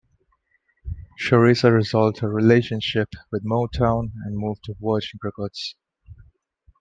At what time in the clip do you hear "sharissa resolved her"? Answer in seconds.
1.23-2.27